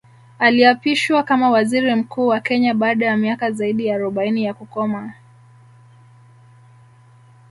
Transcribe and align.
Aliapishwa 0.39 1.23
kama 1.23 1.49
Waziri 1.49 1.95
Mkuu 1.95 2.27
wa 2.27 2.39
Kenya 2.39 2.73
baada 2.73 3.05
ya 3.05 3.17
miaka 3.17 3.51
zaidi 3.51 3.85
ya 3.85 3.95
arobaini 3.95 4.43
ya 4.43 4.53
kukoma 4.53 5.13